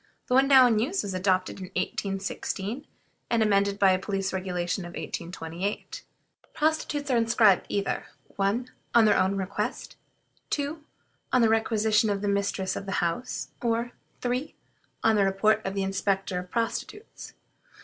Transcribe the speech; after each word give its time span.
The 0.25 0.33
one 0.33 0.47
now 0.47 0.65
in 0.65 0.79
use 0.79 1.03
was 1.03 1.13
adopted 1.13 1.57
in 1.59 1.65
1816, 1.75 2.87
and 3.29 3.43
amended 3.43 3.77
by 3.77 3.91
a 3.91 3.99
police 3.99 4.33
regulation 4.33 4.83
of 4.83 4.93
1828. 4.93 6.01
Prostitutes 6.55 7.11
are 7.11 7.17
inscribed 7.17 7.67
either 7.69 8.07
1. 8.35 8.71
On 8.95 9.05
their 9.05 9.15
own 9.15 9.35
request; 9.37 9.97
2. 10.49 10.83
On 11.31 11.43
the 11.43 11.49
requisition 11.49 12.09
of 12.09 12.23
the 12.23 12.27
mistress 12.27 12.75
of 12.75 12.87
a 12.87 12.93
house; 12.93 13.49
or, 13.61 13.91
3. 14.21 14.55
On 15.03 15.15
the 15.15 15.23
report 15.23 15.63
of 15.63 15.75
the 15.75 15.83
inspector 15.83 16.39
of 16.39 16.49
prostitutes. 16.49 17.35